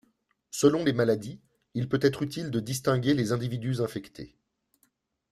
[0.49, 1.39] Selon les maladies,
[1.75, 4.35] il peut être utile de distinguer les individus infectés.